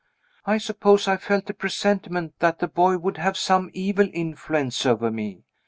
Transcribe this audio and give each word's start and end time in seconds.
I 0.47 0.57
suppose 0.57 1.07
I 1.07 1.15
felt 1.17 1.47
a 1.51 1.53
presentiment 1.53 2.33
that 2.39 2.57
the 2.57 2.67
boy 2.67 2.97
would 2.97 3.17
have 3.17 3.37
some 3.37 3.69
evil 3.71 4.09
influence 4.11 4.83
over 4.83 5.11
me. 5.11 5.43